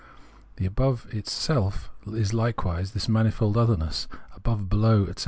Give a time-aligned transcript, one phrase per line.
[0.55, 5.19] The Above is itself likewise this manifold otherness— above, below, etc.